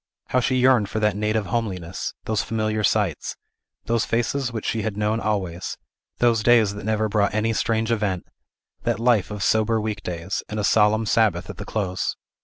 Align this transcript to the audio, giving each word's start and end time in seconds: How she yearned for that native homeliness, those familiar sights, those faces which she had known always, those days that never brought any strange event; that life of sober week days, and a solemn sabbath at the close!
How 0.29 0.39
she 0.39 0.55
yearned 0.55 0.89
for 0.89 0.99
that 0.99 1.15
native 1.15 1.45
homeliness, 1.45 2.15
those 2.25 2.41
familiar 2.41 2.83
sights, 2.83 3.35
those 3.85 4.03
faces 4.03 4.51
which 4.51 4.65
she 4.65 4.81
had 4.81 4.97
known 4.97 5.19
always, 5.19 5.77
those 6.17 6.41
days 6.41 6.73
that 6.73 6.85
never 6.85 7.07
brought 7.07 7.35
any 7.35 7.53
strange 7.53 7.91
event; 7.91 8.25
that 8.81 8.97
life 8.99 9.29
of 9.29 9.43
sober 9.43 9.79
week 9.79 10.01
days, 10.01 10.41
and 10.49 10.59
a 10.59 10.63
solemn 10.63 11.05
sabbath 11.05 11.51
at 11.51 11.57
the 11.57 11.65
close! 11.65 12.15